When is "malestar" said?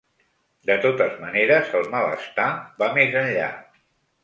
1.93-2.49